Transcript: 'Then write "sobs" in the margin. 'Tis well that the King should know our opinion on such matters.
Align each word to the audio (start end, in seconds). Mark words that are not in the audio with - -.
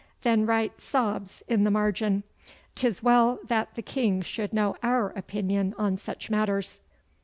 'Then 0.23 0.47
write 0.47 0.79
"sobs" 0.79 1.43
in 1.47 1.63
the 1.63 1.69
margin. 1.69 2.23
'Tis 2.73 3.03
well 3.03 3.37
that 3.45 3.69
the 3.75 3.83
King 3.83 4.19
should 4.23 4.51
know 4.51 4.75
our 4.81 5.09
opinion 5.11 5.75
on 5.77 5.95
such 5.95 6.27
matters. 6.31 6.81